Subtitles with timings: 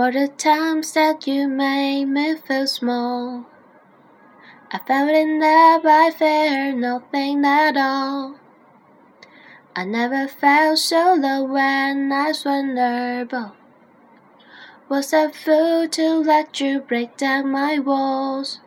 [0.00, 3.44] For the times that you made me feel small.
[4.72, 8.36] I felt in love, I fear nothing at all.
[9.76, 13.52] I never felt so low when I was vulnerable.
[14.88, 18.60] Was a fool to let you break down my walls.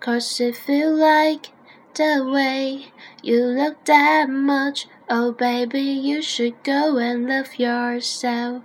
[0.00, 1.52] Cause feel like
[1.94, 2.92] the way
[3.22, 4.86] you look that much.
[5.08, 8.64] Oh, baby, you should go and love yourself.